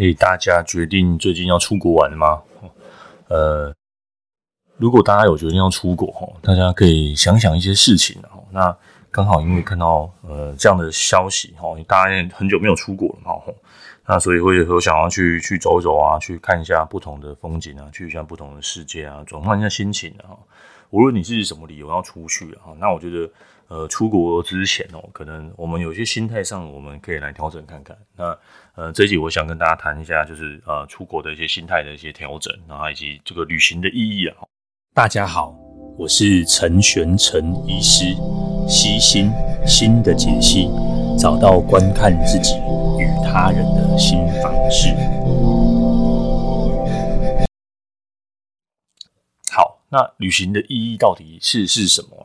[0.00, 2.40] 诶，大家决定最近要出国玩吗？
[3.28, 3.70] 呃，
[4.78, 8.42] 如果大家有决定要出国哈，大家可以想想一些事情哈。
[8.50, 8.74] 那
[9.10, 13.34] 刚好因为看到呃这样的消息哈，大家很久没有出国了嘛，
[14.06, 20.32] 那所以会有想要去去走走啊，去看一下不同的风景啊，去一下不同的世界啊，转换一下心情啊。
[20.88, 23.30] 无论你是什么理由要出去啊，那我觉得。
[23.70, 27.96] 呃，出国之前哦，可能我们有些心态上，我们可以来调整看看。
[28.16, 28.36] 那
[28.74, 34.34] 呃，这一集我想跟大家谈一下，就是呃，出国的一些心态的一些调整，然后以及这个旅行的意义啊。
[34.92, 35.56] 大家好，
[35.96, 38.06] 我是陈玄陈医师，
[38.68, 39.30] 悉心
[39.64, 40.68] 心的解析，
[41.16, 42.56] 找到观看自己
[42.98, 44.88] 与他人的新方式。
[49.52, 52.16] 好，那旅行的意义到底是是什么？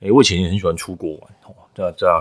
[0.00, 1.54] 诶、我以前也很喜欢出国玩哦。
[1.74, 2.20] 对啊，这样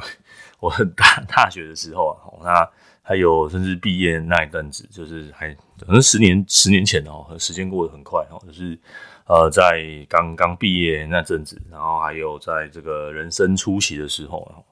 [0.59, 2.69] 我大 大学的时候啊，那
[3.01, 8.41] 还有甚至毕业那一阵子，就是还可能十年十年前哦，时间过得很快哦。
[8.45, 8.77] 就是
[9.25, 14.65] 呃，在刚刚毕业那阵子，然后还有在这个人生初期的时候，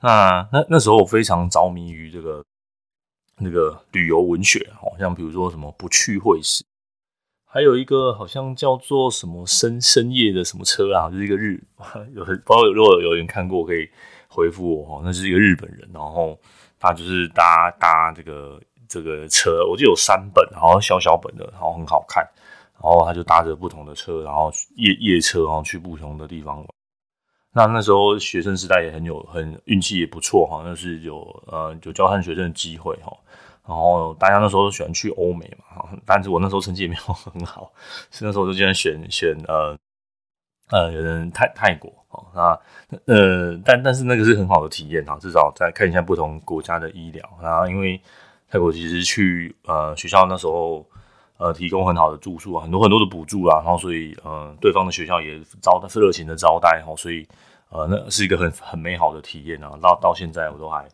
[0.00, 2.44] 那那那时候我非常着迷于这个
[3.38, 6.64] 那个旅游文学，好像比如说什么不去会死。
[7.52, 11.60] 还有一个好像叫做什么深深夜的什么车啊，就是一个日
[12.14, 13.88] 有很不知道如果有人看过可以
[14.28, 16.38] 回复我哈，那是一个日本人，然后
[16.78, 22.22] 他就是搭搭这个这个车，我记得有三本，然后小小本的，然后很好看，
[22.74, 26.66] 然后他就搭着不同的车，然后夜夜车，然后去不同的地方玩。
[27.52, 33.12] 那那时候学生时代也很有很运气也不错哈，那是有呃有交换学生的机会哈。
[33.70, 37.70] 然后大家那时候都喜欢去欧美嘛， 但是我那时候成绩也没有很好，
[38.10, 39.78] 所以那时候就竟然选选呃
[40.70, 48.00] 呃有人泰泰国哦，那呃但但是那个是很好的体验啊，至少再看一下不同国家的医疗，然后因为
[48.50, 50.84] 泰国其实去呃学校那时候
[51.36, 57.24] 呃提供很好的住宿啊，很多很多的补助啊，然后所以呃对方的学校也招待是热情的招待哦，所以
[57.68, 60.88] 呃那是一个很很美好的体验啊，到到现在我都还。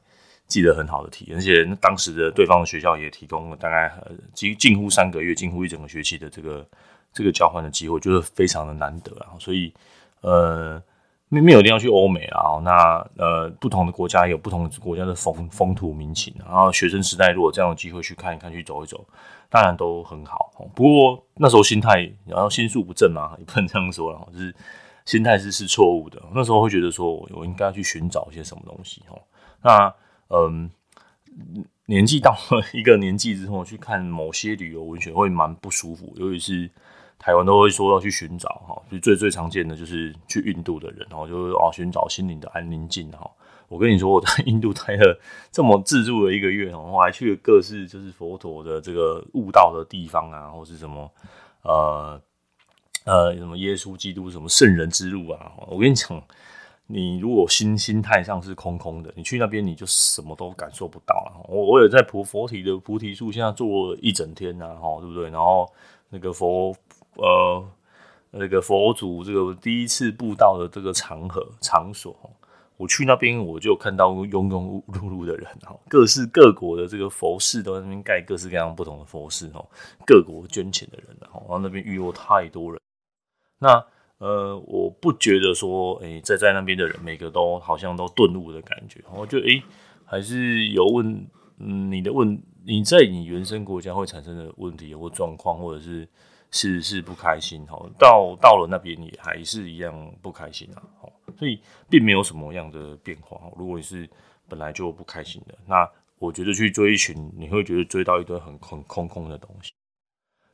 [0.48, 3.92] 记得很好的体验，而且当时的对方的学校也提供了大概
[4.32, 6.66] 近近乎三个月、近乎一整个学期的这个
[7.12, 9.34] 这个交换的机会，就是非常的难得啊。
[9.38, 9.72] 所以
[10.20, 10.80] 呃，
[11.28, 12.60] 没没有一定要去欧美啊。
[12.62, 19.04] 那呃，不同的国家有不同国家的风风土民情，然后学生时代如果这样的机会去看一看、去走一走，
[19.50, 20.52] 当然都很好。
[20.74, 24.54] 不过那时候心态，然后心术不正嘛，也不能这样说了，就是
[25.04, 26.22] 心态是是错误的。
[26.34, 29.20] 那时候会觉得说，我应该要去寻找一些什么东西哦。
[29.62, 29.92] 那
[30.28, 30.70] 嗯，
[31.86, 36.70] 年纪到了一个年纪之后，去看某些旅游文学会蛮不舒服，尤其是
[37.18, 43.30] 台湾都会说要去寻找哈，就最最常见的就是去印度的人，然后就是哦寻找心灵的安宁静哈。
[43.68, 45.20] 我跟你说，我在印度待了
[45.52, 51.10] 这么自助的一个月，我还去了各式就是佛陀的这个悟道的地方啊，或是什么
[51.62, 52.20] 呃
[53.04, 56.22] 呃什么耶稣基督什么圣人之路啊，我跟你讲。
[56.88, 61.44] 你如果心心态上是空空的，你去那边你就什么都感受不到了。
[61.48, 65.28] 我我也在菩佛提的菩提树下坐一整天呐，哈，对不对？
[65.30, 65.68] 然后
[66.10, 66.72] 那个佛
[67.14, 67.68] 呃
[68.30, 72.14] 那个佛祖这个第一次布道的这个场合场所，
[72.76, 79.66] 我去那边我就看到庸庸碌碌的人，哈，各式各国的这个佛寺都在那边盖各式各样不同的佛寺，哦，
[80.06, 82.80] 各国捐钱的人，然后那边遇过太多人，
[83.58, 83.84] 那。
[84.18, 89.02] 呃，我不觉得说，哎、欸，在在那边的人每个都好像都顿悟的感觉。
[89.14, 89.62] 我觉得，哎，
[90.04, 91.26] 还是有问，
[91.58, 96.08] 嗯，你的问，你在你原生国家会产生的问题或状况，或者是
[96.50, 100.82] 是是不开心，哈，到到了那边也还是一样不开心啊，
[101.38, 101.60] 所以
[101.90, 103.38] 并没有什么样的变化。
[103.56, 104.08] 如果你是
[104.48, 105.86] 本来就不开心的，那
[106.18, 109.72] 我觉得去追寻，你会觉得追到一堆很很空空的东西。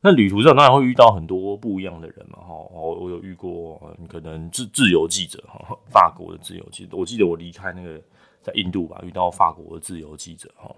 [0.04, 8.02] 那旅途上当然会遇到很多不一样的人嘛，哈，我我有遇过，可能自自由记者，哈，法国的自由记者，我记得我离开那个
[8.42, 10.74] 在印度吧，遇到法国的自由记者，哈，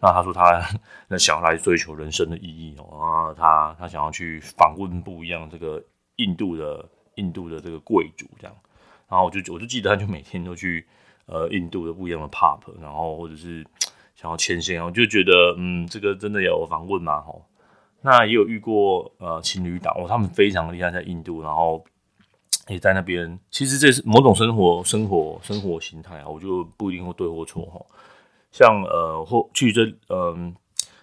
[0.00, 0.60] 那他说他
[1.06, 5.80] 那想要来追求人生的意义哦，啊，他他想要去访问不一样这个
[6.16, 6.84] 印度的
[7.14, 8.56] 印度的这个贵族这样，
[9.08, 10.84] 然后我就我就记得他就每天都去
[11.26, 13.64] 呃印度的不一样的 pub，然后或者是
[14.16, 17.20] 想要牵线，我就觉得嗯，这个真的有访问吗？
[17.20, 17.32] 哈。
[18.06, 21.82] 那也有遇过呃情侣档哦，他们非常厉害，在印度，然后
[22.68, 23.38] 也在那边。
[23.50, 27.80] 其实这是某种生活、生活、生活形态啊，我就不一定会对或错哈。
[28.52, 30.54] 像呃或去这嗯、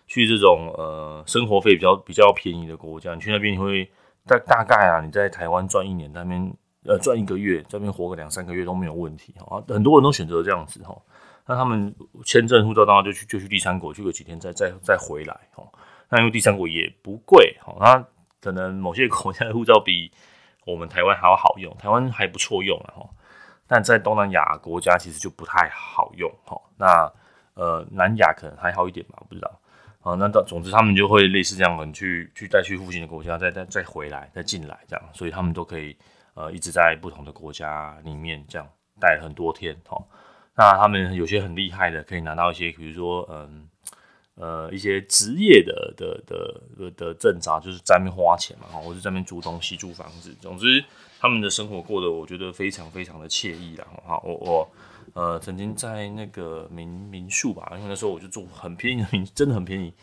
[0.05, 3.89] 去这种呃生活费比较比较便宜的国家，你去那边你会
[4.27, 6.53] 大大概啊，你在台湾赚一年，那边
[6.85, 9.59] 呃赚一个月，在那边活个两三个月都没有问题哈。
[9.67, 10.95] 很多人都选择这样子哈。
[11.47, 15.63] 那他们签证护照当然就去就去第三国，去个几天再再再回来哈。
[16.11, 18.05] 那因为第三国也不贵，哦，那
[18.41, 20.11] 可能某些国家的护照比
[20.65, 23.07] 我们台湾还要好用，台湾还不错用啊，
[23.65, 26.61] 但在东南亚国家其实就不太好用，哈。
[26.75, 27.09] 那
[27.53, 29.59] 呃，南亚可能还好一点吧，不知道。
[30.01, 35.95] 啊，那到总之他们就会类似这样，可能去去再去附近的国家，再再再回来，再进来这样，所以他们都可以
[36.33, 38.67] 呃一直在不同的国家里面这样
[38.99, 39.97] 待很多天，哈。
[40.57, 43.69] 那他们有些很厉害的，可以拿到一些，比如说嗯。
[44.35, 50.33] 呃，一些职业的的的的的证照，就是在那边花钱嘛，我就在那边租东西、租房子。
[50.39, 50.83] 总之，
[51.19, 53.85] 他们的生活过得我觉得非常非常的惬意啦。
[54.07, 54.71] 哈，我我
[55.13, 59.93] 呃曾经在那个民民宿吧，因为那时候我就住很便宜的民，真的很便宜，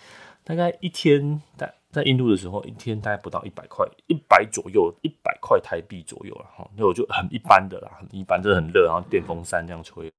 [0.44, 6.70] 大概一天在在印度的时候，一天大概不到一百块，一百左右，一百块台币左右了哈。
[6.76, 10.12] 那我就很一般的啦，很一般，真的很热，然后电风扇这样吹，然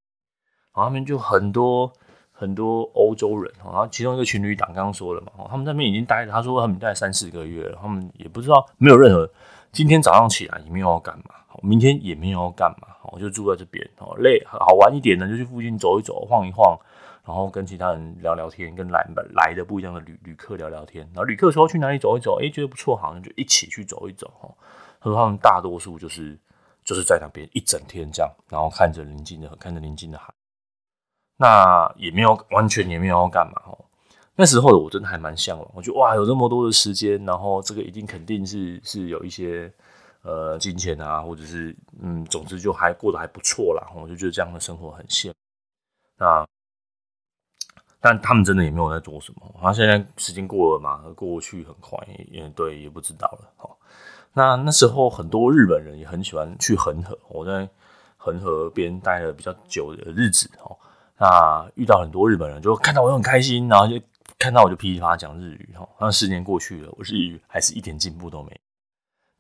[0.74, 1.94] 后他们就很多。
[2.40, 9.30] 很多欧洲人，然后其中一个情侣档刚刚说了嘛，他们那边已经待了，他说他们待了三四个月了，他们也不知道没有任何，
[9.74, 16.80] 今天早上起来也没有要干嘛，明天也没有要干嘛，我就住在这边，哦，累好玩一点呢，就去附近走一走，晃一晃，
[17.26, 24.50] 然后跟其他人聊聊天，跟来来的不一样的旅旅客聊聊天，然后旅客说去哪里走一走，哎，觉得不错，好像就一起去走一走，哈，
[25.02, 26.40] 他说他们大多数就是
[26.86, 30.34] 就是在那边一整天这样，然后看着临近的看着临近的海。
[31.42, 33.78] 那也没有完全也没有要干嘛哦。
[34.36, 39.72] 那时候我真的还蛮向往，我觉得哇，有这么多的时间，然后这个一定肯定是是有一些
[40.22, 43.88] 呃金钱啊，或者是嗯，总之就还过得还不错啦。
[43.96, 45.34] 我就觉得这样的生活很羡慕。
[46.18, 46.46] 那
[48.02, 49.42] 但他们真的也没有在做什么。
[49.56, 51.98] 然后现在时间过了嘛，过去很快，
[52.32, 53.50] 也对，也不知道了。
[53.58, 53.72] 哦，
[54.34, 57.70] 那那时候很多日本人也很喜欢去恒河，我在
[58.18, 60.78] 恒河边待了比较久的日子哦。
[61.20, 64.00] 那遇到很多日本人，就看到我很开心，然后就
[64.38, 65.88] 看到我就噼里啪啦讲日语哈。
[66.00, 68.52] 那十年过去了，我日语还是一点进步都没。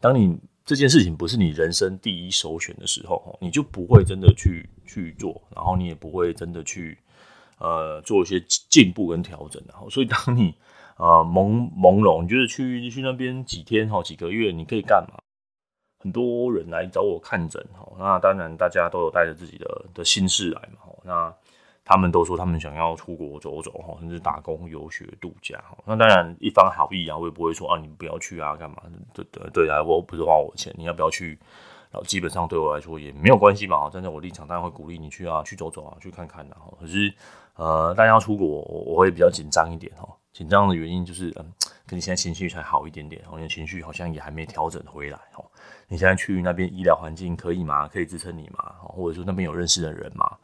[0.02, 6.98] 当你这件事情不是你人生第一首选的时候，你就不会真的去去做，然后你也不会真的去
[7.60, 8.40] 呃做一些
[8.70, 9.62] 进步跟调整。
[9.68, 10.54] 然后，所以当你
[10.98, 15.18] 呃朦朦胧，你就是去去那边几天哈几个月，你可以干嘛？
[16.02, 17.86] 很多人来找我看诊哈。
[17.98, 20.80] 那当然大家都有带着自己的的心事来嘛。
[21.04, 21.34] 那
[21.89, 25.75] 他们都说他们想要出国走走哈，甚至打工、游学、度假哈。
[25.86, 28.77] 那当然一番好意啊，我也不会说啊，你不要去啊，干嘛？
[29.12, 31.39] 对对对啊，我不是花我钱，你要不要去？
[31.89, 33.89] 然后基本上对我来说也没有关系嘛。
[33.89, 36.71] 站在我立场，当然会鼓励你去啊，去走走啊，去看看的哈。
[36.80, 37.12] 可是
[37.56, 40.07] 呃，大家要出国，我我会比较紧张一点哈。
[40.31, 41.53] 紧张的原因就是嗯，
[41.88, 45.44] 跟你现在情绪才好一点点，你的情绪好像也还没调整回来哈。
[45.88, 47.88] 你现在去那边医疗环境可以吗？
[47.88, 48.75] 可以支撑你吗？
[48.80, 50.38] 或者说那边有认识的人吗？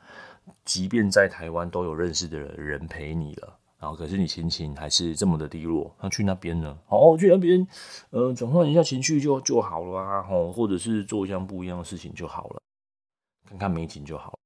[0.64, 6.78] 即便在台湾都有认识的人陪你了，然后可是你心情还是这么的低落，那去那边呢？
[6.88, 7.68] 哦，去那边，
[8.12, 12.62] 呃，转换一下情绪就就好了啊，哦，或者是做一项不一样的事情就好了，
[13.50, 14.40] 看看美景就好了。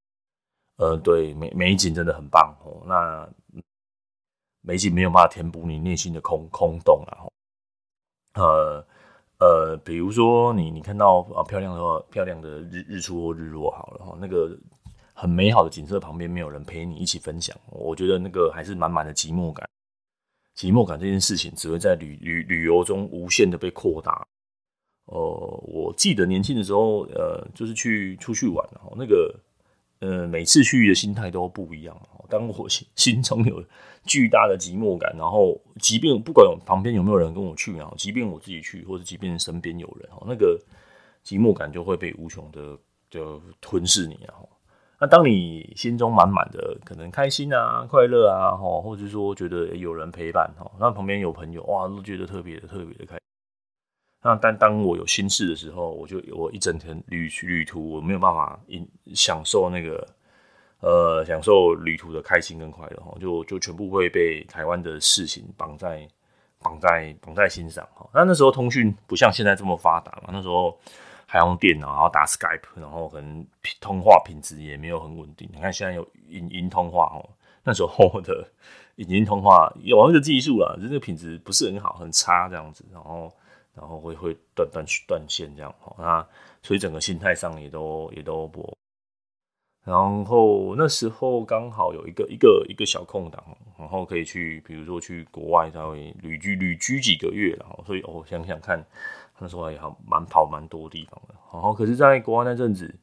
[0.77, 2.81] 呃，对，美美景真的很棒哦。
[2.85, 3.29] 那
[4.61, 7.27] 美景没有办法填补你内心的空空洞啊。
[8.35, 8.85] 呃
[9.39, 14.57] 呃，比如说你你看到啊漂亮的漂亮的日日出或日落好了哈，那个。
[15.19, 19.67] 很美好的景色旁边没有人陪你一起分享，我觉得那个还是满满的寂寞感。
[20.55, 24.25] 寂寞感这件事情只会在旅旅旅游中无限的被扩大。
[25.07, 25.19] 呃，
[25.67, 29.35] 我记得年轻的时候，呃，就是去出去玩，那个
[29.99, 32.01] 呃，每次去的心态都不一样。
[32.29, 33.61] 当我心心中有
[34.05, 40.57] 巨大的寂寞感，然后即便不管旁边有没有人跟我去，然后即便我自己去，或者即便身边有人，那个
[41.25, 42.77] 寂寞感就会被无穷的
[43.09, 44.47] 就吞噬你，然后。
[45.01, 53.21] 那当你心中满满的可能开心啊、快乐啊，吼，或者说觉得有人陪伴，吼，那旁边有朋友，哇，都觉得特别的、特别的开心。
[54.21, 58.59] 那但当我有心事的时候，我就我一整天旅旅途，我没有办法
[59.13, 60.05] 享受那个
[60.81, 66.05] 呃享受旅途的开心跟快乐，吼，就就全部会被台湾的事情绑在
[66.61, 68.05] 绑在绑在心上，哈。
[68.13, 70.77] 那那时候通讯不像现在这么发达嘛，那时候。
[71.31, 73.45] 还用电脑，然后打 Skype，然后可能
[73.79, 75.47] 通话品质也没有很稳定。
[75.53, 77.21] 你看现在有语音通话哦，
[77.63, 78.49] 那时候的
[78.95, 83.31] 语音通话有那个技术了，就是品质不是很好，很差这样子，然后
[83.75, 86.27] 然后会会断断断线这样哦，那
[86.63, 88.75] 所以整个心态上也都也都不。
[89.85, 93.43] 然后那时候刚好有一个一个一个小空档，
[93.77, 98.83] 然后可以去，比如说去国外稍微旅居旅居几个月，然后所以我想想看。
[99.39, 101.35] 那时候也好，蛮跑蛮多地方的。
[101.51, 102.93] 然后，可是，在国外那阵子，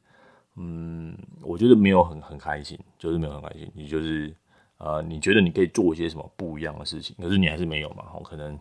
[0.55, 3.69] 嗯，我觉得没有很很开心，就是没有很开心。
[3.75, 4.33] 你就是，
[4.77, 8.05] 呃，你觉得你可以做一些什么不一样的事情，可是你还是没有嘛？
[8.13, 8.57] 哦，可能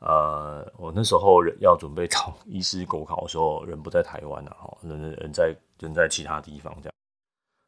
[0.00, 6.92] 呃，我那时候要准备考医师国考的时候，人不在台湾啊，哈，人人在人在其他地方这样。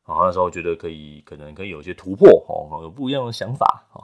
[0.06, 4.02] 然后那时候觉得可以，可能可以有些突破，哦，有不一样的想法，哦，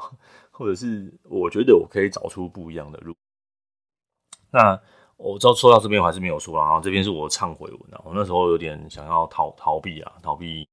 [0.51, 3.15] 或者是我觉得我可以找出不一样的路。
[4.53, 4.81] 那
[5.23, 10.67] 我知道说到这边我还是没有说啊，然后这边是我忏悔文啊，我那时候有点想要逃逃避啊，逃避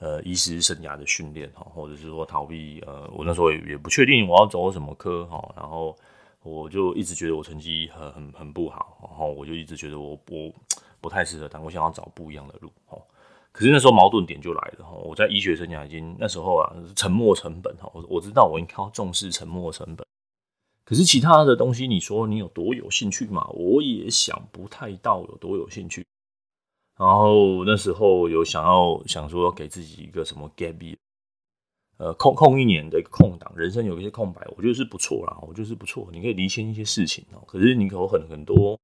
[0.00, 5.96] 呃医师生涯的训练哈，或者是说逃避呃，我那时候也也不确定我要走什么科哈，然后
[6.42, 10.52] 我就一直觉得我成绩很很很不好，然后我就一直觉得我我
[11.00, 12.98] 不太适合，当我想要找不一样的路哈。
[13.50, 20.06] 可是那时候矛盾点就来了哈，我在医学生涯已经那时候啊，沉没成本哈，我我知道我应该要重视沉没成本。
[20.88, 23.46] 可是其他的东西，你说你有多有兴趣嘛？
[23.50, 26.02] 我也想不太到有多有兴趣。
[26.98, 30.96] 然后那时候有想要想说给自己一个什么 gap，
[31.98, 35.36] 呃，空空一年的空档，人生有一些空白，我觉得是不错啦。
[35.42, 37.44] 我觉得是不错，你可以离线一些事情哦。
[37.46, 38.80] 可是你有很很多，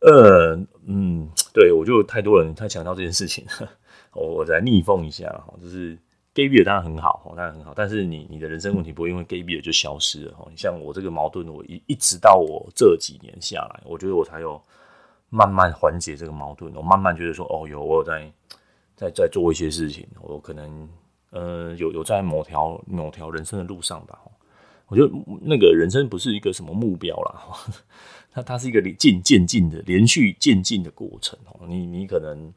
[0.00, 0.56] 呃，
[0.86, 3.44] 嗯，对我就太多人太强调这件事情，
[4.14, 5.98] 我我再逆风一下哈，就是。
[6.34, 10.34] Gap year 当然很好，当然很好，但是你你的人生问题不会因为 gap year 就消失了。
[10.50, 14.60] 你像我这个矛盾，我一一直到我这几年下来，我觉得我才有
[15.30, 16.74] 慢慢缓解这个矛盾。
[16.74, 18.32] 我慢慢觉得说，哦，有我有在
[18.96, 20.88] 在在做一些事情，我可能
[21.30, 24.18] 呃有有在某条某条人生的路上吧。
[24.88, 25.10] 我觉得
[25.40, 27.42] 那个人生不是一个什么目标啦，
[28.32, 31.38] 它它是一个渐渐进的连续渐进的过程。
[31.66, 32.52] 你你可能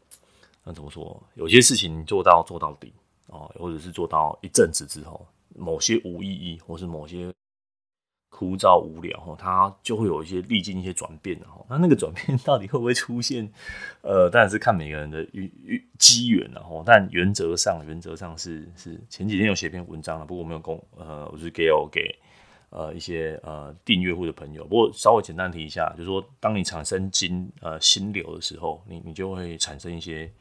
[0.64, 1.24] 那怎么说？
[1.36, 2.92] 有些事情做到做到底。
[3.28, 7.32] 哦，或者是做到一阵子之后，某些无意义，或是某些
[8.30, 13.52] 枯燥无聊，它就会有一些历经一些转变，那那个转变到底会不会出现？
[14.02, 22.16] 呃，当然是看每个人的遇遇机缘，然后，但原则上，原则上是是前几天有写篇文章了，不过我没有公，呃，我是给我给
[22.70, 30.32] 呃一些呃订阅户的朋友，不过稍微简单提一下，就是说，当你产生金呃心流的时候，你你就会产生一些。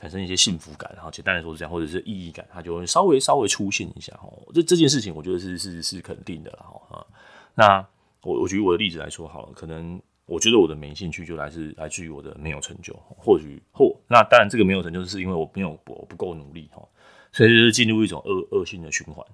[0.00, 4.28] 产生一些幸福感，然后简单来说是这样，或者是意义感，它就会稍微稍微出现一下哈。
[4.54, 7.06] 这这件事情，我觉得是是是肯定的了哈。
[7.54, 7.84] 那
[8.22, 16.80] 我我举我的例子来说好了，可能我觉得我的没兴趣就来自来自于我的没有成就，或许或那当然这个没有成就是因为我没有我不够努力哈，
[17.32, 19.26] 所以就是进入一种恶恶性的循环。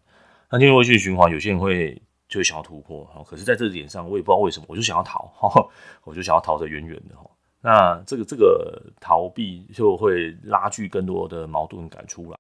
[0.51, 5.69] 那进入恶性循环，有些人会就会想要突破哈，可是在这点上，我也不知道为什么，我就想要逃哈，
[6.05, 7.29] 我就想要逃得远远的哈。
[7.67, 12.37] 那这个这个逃避就会拉锯更多的矛盾感出来。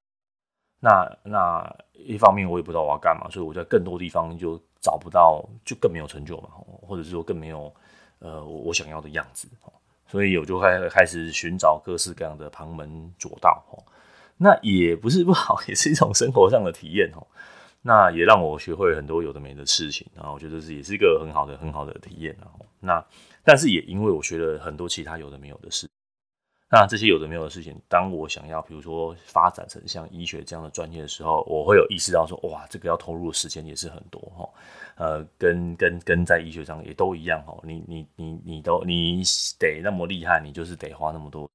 [0.81, 6.51] 那那一方面我也不知道我要干嘛，所以我在更多地方就找不到，就更没有成就嘛，
[6.87, 7.73] 或者是说更没有
[8.19, 9.49] 呃我想要的样子。
[10.07, 13.65] 所以我就开开始寻找各式各样的旁门左道。
[14.37, 17.27] 那也不是不好， 也是一种生活上的体验哦。
[17.87, 22.37] 那也让我学会很多有的没的事情，然后我觉得是也是一个很好的很好的体验。
[22.81, 23.05] 那。
[23.47, 25.87] 但是也因为我学了很多其他有的没有的事，
[26.71, 34.49] 那这些有的没有的事情，当我想要比如说发展成像医学这样的专业的时候，我会有意识到说，哇，这个要投入的时间也是很多哈，
[34.97, 39.23] 呃，跟跟跟在医学上也都一样哈，你你你你都你
[39.59, 41.47] 得那么厉害，你就是得花那么多。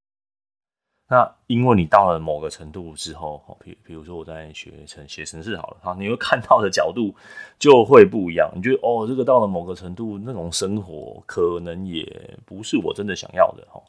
[1.11, 7.15] 那因为你到了某个程度之后，比比如说我在学程写程式好了，哈，你会看到的角度
[7.57, 8.47] 就会不一样。
[8.55, 13.81] 你觉得哦，这个到了某个程度，那种生活可能也不是我真的想要的，哈。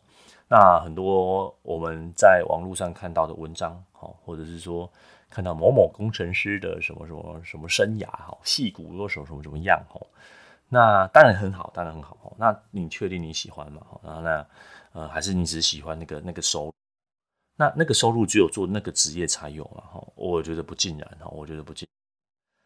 [0.48, 4.90] 那很多我们在网络上看到的文章，哈，或者是说
[5.28, 10.00] 看到某某工程师的什么什么什么生涯，哈，矽谷多什么什么怎么样，哈，
[10.70, 12.32] 那当然很好，当然很好，哈。
[12.38, 13.82] 那你确定你喜欢吗？
[14.02, 14.46] 然后那
[14.92, 16.72] 呃，还是你只喜欢那个那个收？
[17.60, 19.82] 那那个收入只有做那个职业才有嘛？
[19.82, 21.86] 哈，我觉得不尽然哈，我觉得不尽。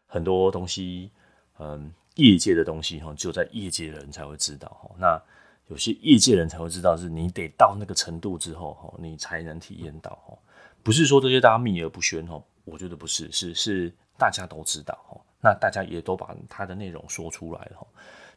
[0.07, 1.11] 很多东西，
[1.59, 4.89] 嗯，业界的东西哈，只有在业界的人才会知道哈。
[4.97, 5.21] 那
[5.67, 10.33] 有些业界人才会知道，是你得到那个程度之后哈，你才能体验到哈。
[10.81, 15.19] 不是说这些大家秘而不宣哈，我觉得不是，是是大家都知道哈。
[15.41, 17.85] 那大家也都把它的内容说出来了哈，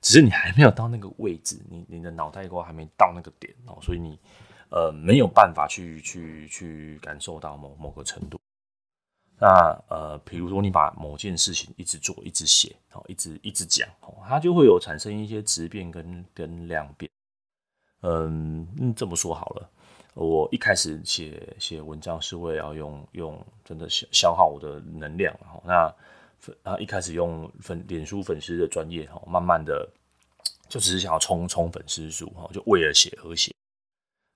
[0.00, 4.18] 只是你还没有到那个位置，你你的脑袋瓜还没到那个点哦，所以你。
[4.70, 8.38] 呃，没有办法去去去感受到某某个程度。
[9.40, 17.08] 那呃，比如说你把某件事情一直做，一直写，哦，一直一直讲，哦，它就会有产生一些质变跟跟量变。
[18.02, 19.70] 嗯，这么说好了，
[20.14, 25.94] 我一开始写写文章是为了要用用真的消消耗我的能量，哈，那
[26.64, 29.88] 啊一开始用粉脸书粉丝的专业，哈，慢慢的
[30.68, 33.54] 就只是想要冲冲粉丝数，哈，就为了写而写。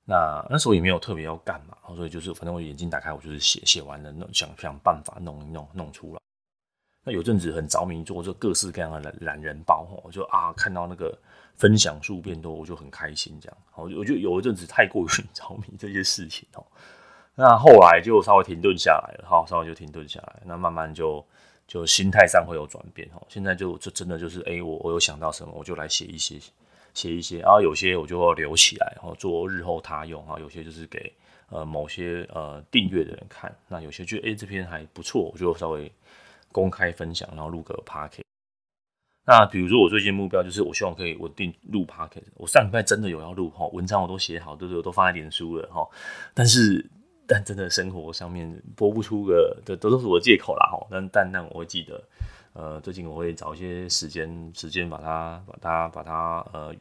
[0.04, 6.20] 那那时候也没有特别要干嘛，所以就是反正我眼睛打开，我就是写写完了，弄想想办法弄一弄弄出来。
[7.04, 11.16] 那有阵子很着迷做这各式各样的懒懒人包，我就啊看到那个
[11.56, 13.56] 分享数变多，我就很开心这样。
[13.74, 16.64] 我就我就有一阵子太过于 着迷这些事情哦。
[17.34, 21.24] 那后来就稍微停顿下来了，好，稍微就停顿下来，那慢慢就
[21.66, 23.26] 就心态上会有转变哦。
[23.28, 26.40] 现在就就真的就是，哎、我我有想到什么，我就来写一些。
[26.94, 30.38] 写一些，然后有些我就会留起来，然后做日后他用啊。
[30.38, 31.12] 有些就是给
[31.50, 33.54] 呃某些呃订阅的人看。
[33.68, 35.90] 那有些觉得哎这篇还不错，我就稍微
[36.50, 38.22] 公开分享，然后录个 podcast。
[39.24, 42.26] 那比如说我最近目标就是我希望可以稳定录 podcast。
[42.34, 44.78] 我上礼拜真的有要录哈，文章我都写好，对不对？
[44.78, 45.88] 我都放在脸书了哈。
[46.34, 46.84] 但是
[47.26, 50.86] 但真的生活上面播不出个，这都都是我借口啦哈。
[50.90, 52.02] 但但但我会记得。
[52.54, 56.74] 呃，最近我会找一些时间，时间把它、把它、把它呃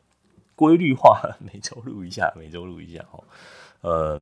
[0.56, 3.24] 规律化， 每周录一下，每周录一下哈。
[3.82, 4.20] 呃，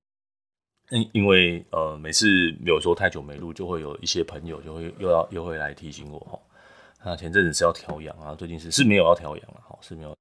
[0.91, 2.27] 因因为呃每次
[2.65, 6.39] 有时候太久没录，就会有一些朋友就会又要又会来提醒我哈。
[7.03, 10.15] 那前阵子是要调养啊，最近是是没有要调养了哈，是没有。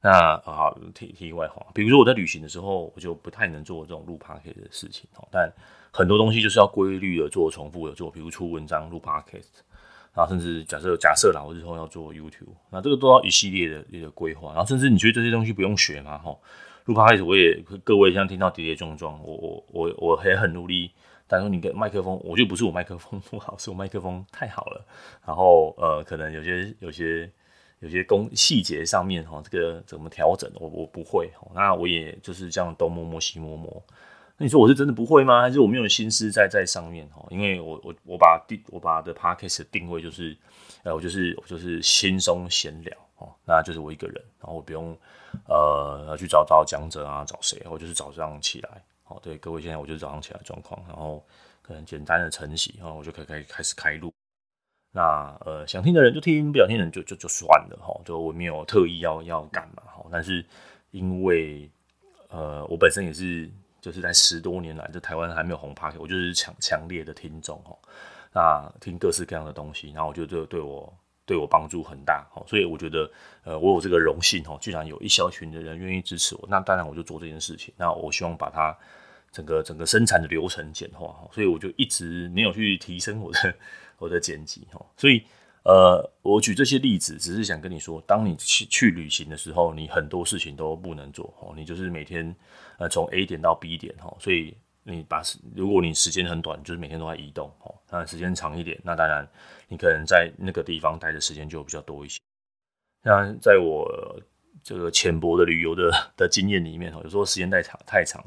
[0.00, 5.26] 那啊，题题外话，比如说我在旅行的时候，我就不太能做这种录 podcast 的事情哈。
[5.32, 5.52] 但
[5.92, 9.62] 很多东西就是要规律的做，重复的做，比如出文章、录 podcast。
[10.18, 14.48] 然后甚至假设假设啦，我日后要做 YouTube，那这个都要一系列的一个规划。
[14.48, 16.18] 然后甚至你觉得这些东西不用学吗？
[16.18, 16.36] 哈，
[16.86, 20.90] 录 Podcast 我也各位像听到跌跌撞撞，我我我我也很努力。
[21.28, 24.84] 但是你跟麦克风，我就不是我麦克风不好， 是我麦克风太好了。
[25.24, 27.30] 然后呃，可能有些有些
[27.78, 31.30] 有些工细节上面哈，这个怎么调整，我我不会。
[31.54, 33.80] 那我也就是这样东摸摸西摸摸。
[34.40, 35.40] 那你说我是真的不会吗？
[35.40, 37.26] 还是我没有心思在在上面哈？
[37.28, 40.36] 因为我我我把定我把的 podcast 定位就是，
[40.84, 44.96] 呃，我就是我就是轻松闲聊哦，那就是我一个人，然后我不用
[45.48, 51.20] 呃去找找讲者啊，找谁，我就是早上起来，哦，对各位现在我就是早上起来状况，然后
[51.60, 54.12] 可能简单的晨洗，然后我就可以开开始开录。
[54.92, 60.46] 那呃想听的人就听，不想听的人就就就算了哈，就我没有特意要要干嘛哈，但是
[60.92, 61.68] 因为
[62.28, 63.50] 呃我本身也是。
[63.80, 67.76] 就是在十多年来，这台湾还没有红趴我就是强强烈的听众哦。
[68.32, 70.92] 那听各式各样的东西，然后我觉得这对我
[71.24, 72.44] 对我帮助很大哦。
[72.46, 73.10] 所以我觉得，
[73.44, 77.72] 呃，我有这个荣幸哦，居然有一小群的人愿意支持我，那当然我就做这件事情。
[77.76, 78.76] 那我希望把它
[79.32, 83.54] 整个整个生产的流程简化，所以我就一直没有去提升我的
[83.98, 84.84] 我的剪辑哦。
[84.96, 85.24] 所以。
[85.64, 91.52] 呃，我举这些例子，只是想跟你说，当你去去旅行的时候，你很多事情都不能做哦。
[91.54, 92.34] 你就是每天
[92.78, 95.22] 呃从 A 点到 B 点哈，所以你把
[95.54, 97.74] 如果你时间很短，就是每天都在移动哦。
[97.90, 99.28] 那时间长一点，那当然
[99.68, 102.18] 你可能在那个地方待的时间就比较多一些。
[103.02, 104.18] 那在我
[104.62, 108.24] 这个浅薄的旅游的的经验里面哈，有时候时间太长太长，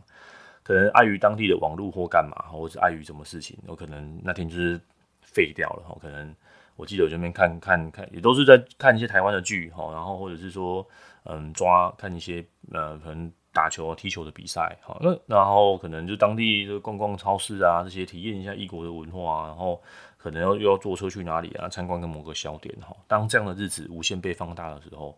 [0.63, 4.79] 可能碍于当地的网络或干嘛，或者碍于什么事情，有可能那天就是
[5.21, 6.35] 废掉了哈，可能。
[6.77, 10.87] 我记得我这边看看看，也都是在看一些台湾的剧哈，然后或者是说，
[11.25, 19.81] 嗯，抓看一些呃，可能打球、踢球的比赛哈，那然后可能就当地就逛逛超市啊，这些体验一下异国的文化，然后
[20.17, 22.95] 可能要又要坐车去哪里啊，参观个某个小点哈。
[23.07, 25.17] 当这样的日子无限被放大的时候，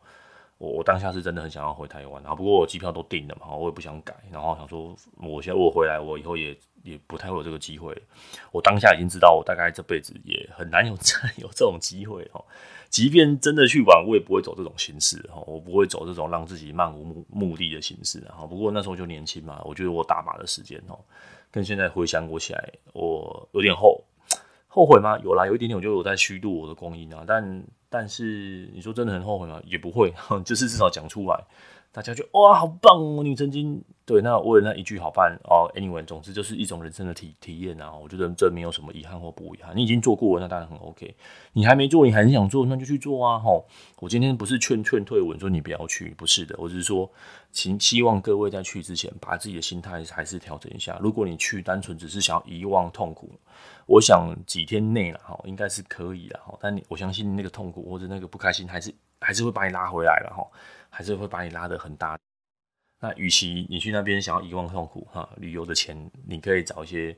[0.58, 6.58] 我我当下是真的很想要回台湾啊，不过我机票都订了嘛，我也不想改，然后想说，我现在我回来，我以后也。
[6.84, 7.96] 也不太会有这个机会。
[8.52, 12.44] 我当下已经知道，我大概这辈子也很难有 再有这种机会哦。
[12.90, 15.42] 即便真的去玩，我也不会走这种形式哈。
[15.48, 18.46] 我不会走这种让自己漫无目目的的形式哈。
[18.46, 21.00] 不过那时候就年轻嘛，我觉得我大把的时间哦。
[21.50, 24.04] 跟现在回想过起来，我有点后
[24.74, 25.20] 后悔吗？
[25.20, 27.24] 有啦，有一点点，我就有在虚度我的光阴啊。
[27.28, 29.62] 但但是你说真的很后悔吗？
[29.68, 30.12] 也不会，
[30.44, 31.46] 就是至少讲出来。
[31.92, 33.22] 大家就哇，好棒哦！
[33.22, 37.94] 你曾经对那为了那一句好办哦，anyway，总之就是一种人生的体体验啊。
[37.96, 39.76] 我觉得这没有什么遗憾或不遗憾。
[39.76, 41.16] 你已经做过了，那当然很 OK。
[41.54, 43.40] 你还没做，你还想做，那就去做啊！
[43.40, 43.66] 吼，
[44.00, 47.10] 我今天不是劝劝退文说你不要去，不是的，我只是说，
[47.52, 51.00] 请希望各位在去之前，把自己的心态还是调整一下。
[51.02, 53.32] 如果你去单纯只是想要遗忘痛苦，
[53.86, 56.58] 我想几天内了哈，应该是可以的哈。
[56.60, 60.46] 但你我相信那个痛苦或者那个不开心，还是还是会把你拉回来了哈。
[60.96, 62.16] 还是会把你拉得很大。
[63.04, 67.14] 那与其你去那边想要遗忘痛苦哈，旅游的钱你可以找一些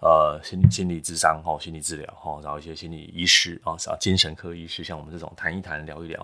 [0.00, 6.22] 呃心心理咨商哈，心理治疗哈，找一些心理医师啊，找精神科医师，像我们这种谈一谈聊一聊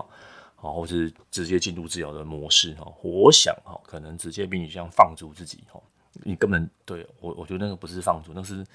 [0.55, 2.91] 啊，或是直接进入治疗的模式哈。
[3.03, 5.79] 我想哈，可能直接比你这样放逐自己哈，
[6.23, 8.65] 你根本对我我觉得那个不是放逐，那是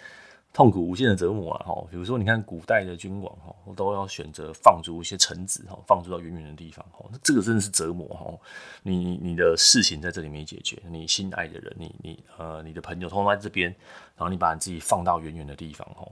[0.50, 1.66] 痛苦无限的折磨啊！
[1.66, 8.36] 哈，比如说你看古代的君王哈，都要选择放逐一些臣子哈，放逐到远远的地方哈，这个真的是折磨哈！
[8.82, 13.68] 你你的事情在这里没解决，你心爱的人，你你呃你的朋友通通在这边，
[14.16, 16.10] 然后你把你自己放到远远的地方哈，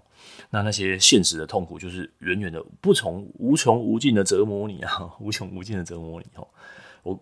[0.51, 6.47] 那那些现实的痛苦就是远远的不从无穷无尽的折磨你啊， 无穷无尽的折磨你哈！
[7.03, 7.19] 我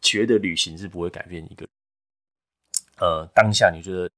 [0.00, 1.66] 觉得旅行是不会改变一个，
[2.98, 4.08] 呃，当下你觉得。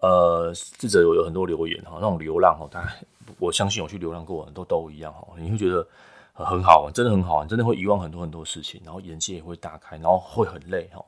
[0.00, 2.92] 呃，记者有有很多留言哈，那种流浪哈，大家
[3.38, 5.86] 我相信我去流浪过，都都一样哈，你会觉得
[6.32, 11.04] 很好玩，真的很好玩，真的会遗忘很多很多事情，然后眼界也会打开，然后会很累哈。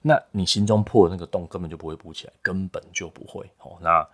[0.00, 3.76] 那你心中破的那个洞根本就不会补起来，根本就不会哦。
[3.80, 4.06] 那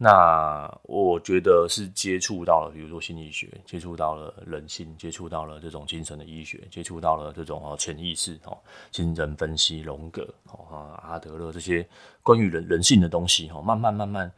[0.00, 8.56] 那我觉得是接触到了，比如说心理学，接触到了人性，接触到了这种精神的医学，接触到了这种哦潜意识哦，
[8.92, 11.84] 精神分析、荣格哦、阿德勒这些
[12.22, 14.30] 关于人人性的东西哈，慢慢慢慢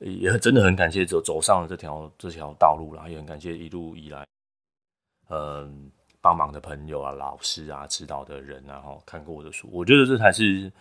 [0.00, 4.26] 也真的很感谢走走上了这条这条道路，然后也很感谢一路以来
[5.30, 5.88] 嗯
[6.20, 10.72] 帮忙的朋友啊、老师啊、指导的人啊，看过我的书，我觉得这才是。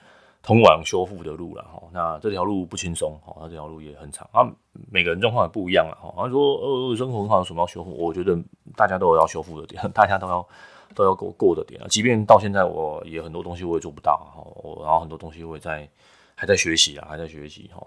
[0.46, 4.46] 通往修复的路了哈，那这条路不轻松哈，那这条路也很长啊。
[4.92, 6.14] 每个人状况也不一样了哈。
[6.16, 7.90] 他说呃，生活很好，有什么要修复？
[7.98, 8.38] 我觉得
[8.76, 10.48] 大家都有要修复的点， 大家都要
[10.94, 11.88] 都要过过的点啊。
[11.90, 14.46] 即便到现在，我也很多东西我也做不到哈，
[14.84, 15.90] 然后很多东西我也在
[16.36, 17.84] 还在学习啊，还在学习哈。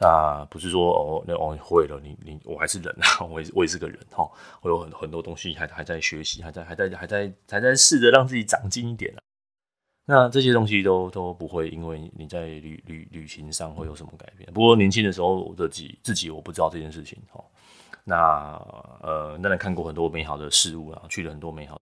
[0.00, 4.28] 那不是说哦，那哦会了，你你我还是人啊， 我也我也是个人哈，
[4.62, 9.22] 我有很很多东西还还在学习，还在还在还在还在试着让自己长进一点啊。
[10.06, 14.52] 那这些东西都都不会因为你在旅旅旅行上会有什么改变。
[14.52, 17.40] 不过年轻的时候我自己自己我不知道这件事情哈。
[18.02, 18.56] 那
[19.02, 21.78] 呃，当然看过很多美好的事物啊，去了很多美好。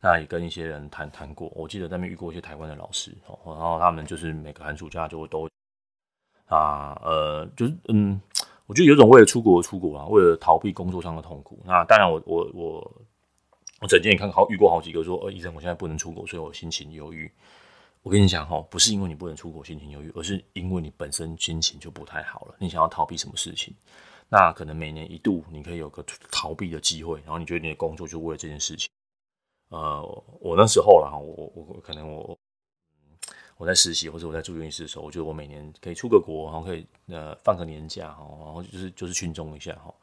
[0.00, 5.48] 那也跟一些人谈谈过，我记得那边遇过一些台湾的老师哦，然后他们就是每个寒暑假就会都
[6.46, 8.20] 啊呃，就是嗯，
[8.66, 11.58] 我觉得有种为了出国而出国啊，为了逃避工作上的痛苦。
[11.64, 12.48] 那当然我我。
[12.54, 12.92] 我
[13.84, 17.30] 我曾经也看好遇过好几个说，呃，医生，我现在不能出国，所以我心情忧郁。
[18.00, 22.54] 我跟你讲哈，不是因为你不能出国心情忧郁，而是因为你本身心情就不太好了。
[22.58, 23.74] 你想要逃避什么事情？
[24.30, 28.88] 那可能每年一度你可以有个逃避的机会，然后你觉得你的工作就为了这件事情。
[29.68, 30.02] 呃，
[30.40, 32.38] 我那时候啦，我我可能我
[33.58, 39.94] 我在实习或者我在住院医师的时候，我觉得我每年可以出个国，然后可以呃放个年假哈，然后就是就是轻松一下哈。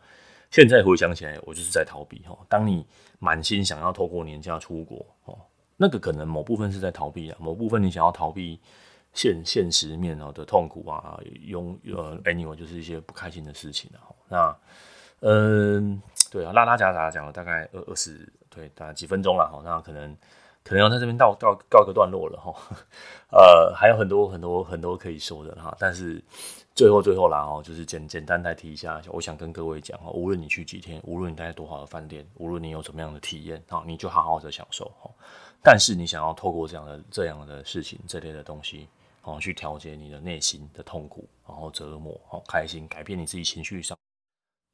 [0.51, 2.37] 现在回想起来，我就是在逃避哈。
[2.49, 2.85] 当你
[3.19, 5.39] 满心想要透过年假出国哦，
[5.77, 8.59] 那个可能某部分是在逃避啊，某部分你想要逃避
[9.13, 14.03] 现现实面的痛苦啊，用呃，anyway 就是一些不开心的事情啊。
[14.27, 14.57] 那
[15.21, 19.61] 嗯，对啊，拉拉杂杂讲了大概二二十对大概几分钟了哈。
[19.63, 20.13] 那可能
[20.65, 22.53] 可能要在这边到告告一个段落了哈。
[23.31, 26.21] 呃，还有很多很多很多可以说的哈，但是。
[26.73, 35.11] 最后，最后啦哦，就是简简单再提一下，我想跟各位讲哈，无论你去几天，无论你待在多好的饭店，无论你有什么样的体验啊，你就好好的享受哈。
[35.61, 38.87] 但是你想要透过这样的这样的事情，这类的东西，
[39.23, 43.95] 哦，去调节你的内心的痛苦，然后折磨，哦，开心，改变你自己情绪上，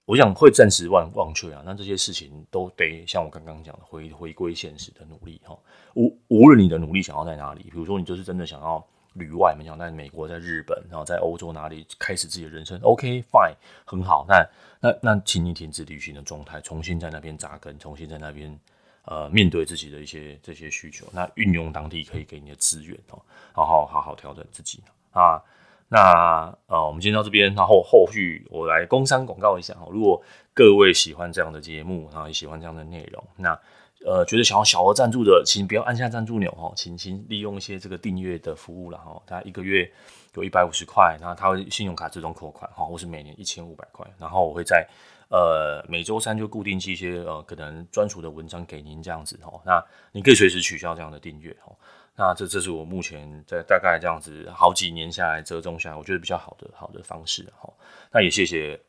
[0.05, 1.63] 我想会暂时忘忘却啊。
[1.65, 5.57] 那这些事情都得像我刚刚讲的，回回归现实的努力哈。
[5.95, 8.87] 无无论你的努力想要在哪里，比如说你就是真的想要。
[9.17, 14.25] 旅外，没想到在美国、在日本，然后在欧洲哪里开始自己的人生？OK，fine，很好。
[14.27, 14.47] 那
[14.79, 18.59] 那那，请你停止旅行的状态，重新在那边扎根，重新在那边
[19.05, 21.05] 呃面对自己的一些这些需求。
[21.11, 23.21] 那运用当地可以给你的资源哦，
[23.55, 25.41] 然后好好调整自己啊。
[25.89, 29.87] 那呃，我们今天到这边，然后后续我来工商广告一下哈。
[29.91, 33.59] 如果各位喜欢这样的节目，然后也喜欢这样的内容，那。
[34.05, 39.91] 呃，觉得想要小额赞助的，请不要按下赞助钮哦，请请利用一些这个订阅的服务了哈，大概一个月
[40.35, 44.87] 有一百五十块，然后它会信用卡自动扣款哈，或是每年一千五百块，然后我会在
[45.29, 51.75] 呃每周三就固定寄一些呃可能专属的文章给您这样子哈，那你可以随时取消这样的订阅哈，
[52.15, 57.73] 那这这是我目前在大概这样子好几年下来折中下来，我觉得比较好的好的方式哈，
[58.11, 58.79] 那也谢谢。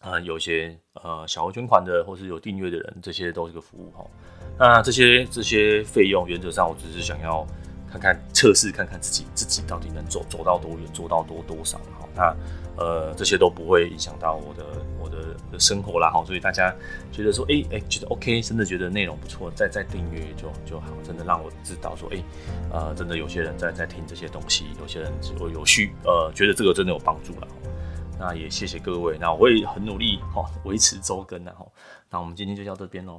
[0.00, 4.04] 呃，有些呃小额捐款的，或是有订阅的人，这些都是个服务哈。
[4.56, 7.44] 那这些这些费用，原则上我只是想要
[7.90, 12.08] 看看测试，看看自己自己到底能走走到多远，做到多多少哈。
[12.14, 12.36] 那
[12.76, 14.64] 呃这些都不会影响到我的
[15.00, 16.24] 我的，的生活啦哈。
[16.24, 16.72] 所以大家
[17.10, 22.22] 觉得说，哎、欸、哎、觉得 OK，真的觉得内容不错，再再订阅就就好，真的让我知道说，哎、
[22.70, 27.48] 呃，真的有些人在在听这些东西，有些人有有需呃觉得这个真的有帮助了。
[28.18, 31.70] 那也谢谢各位，那我会很努力哈，维持周更，的哦，
[32.10, 33.16] 那我们今天就到这边喽。